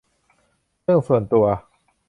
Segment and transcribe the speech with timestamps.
[0.83, 1.45] เรื่องส่วนตัว